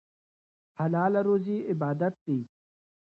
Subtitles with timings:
[0.79, 2.39] حلاله روزي عبادت دی.